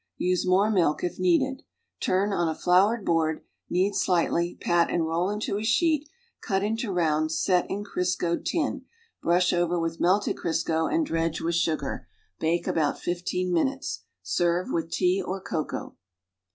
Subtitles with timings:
[0.17, 1.61] Use more milk if needed.
[1.99, 6.09] Turn on a flqurcd board, knead slightly, pat and roll into a sheet,
[6.41, 8.85] cut into rounds, set in Oiscoed tin,
[9.21, 12.07] brush o\'er with melted Crisco and dredge wdth sugar;
[12.39, 14.01] bake about fifteen minutes.
[14.23, 15.95] Serve with tea or cocoa.